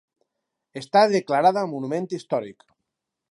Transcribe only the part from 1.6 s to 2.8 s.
monument històric.